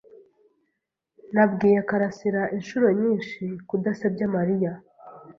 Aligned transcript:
Nabwiye 1.33 1.79
Kalasira 1.89 2.41
inshuro 2.57 2.87
nyinshi 3.01 3.43
kudasebya 3.67 4.25
Mariya. 4.35 4.71